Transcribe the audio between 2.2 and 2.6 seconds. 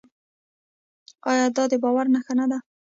نه ده؟